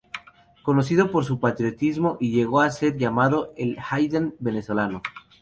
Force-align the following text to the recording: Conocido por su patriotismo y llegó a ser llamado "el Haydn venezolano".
Conocido 0.63 1.11
por 1.11 1.25
su 1.25 1.39
patriotismo 1.39 2.17
y 2.19 2.31
llegó 2.31 2.61
a 2.61 2.71
ser 2.71 2.97
llamado 2.97 3.53
"el 3.55 3.77
Haydn 3.87 4.33
venezolano". 4.39 5.03